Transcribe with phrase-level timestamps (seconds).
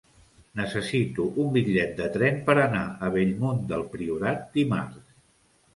[0.61, 5.19] Necessito un bitllet de tren per anar a Bellmunt del Priorat dimarts.